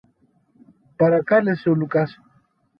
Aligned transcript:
παρακάλεσε 0.95 1.69
ο 1.69 1.75
Λουκάς. 1.75 2.17